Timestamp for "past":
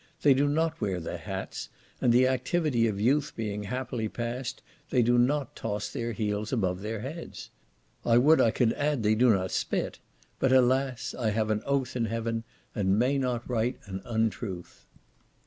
4.09-4.63